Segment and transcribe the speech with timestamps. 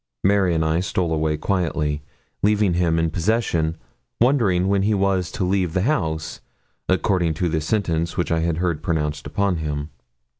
[0.23, 2.01] Mary and I stole away quietly,
[2.41, 3.77] leaving him in possession,
[4.19, 6.41] wondering when he was to leave the house,
[6.89, 9.91] according to the sentence which I had heard pronounced upon him.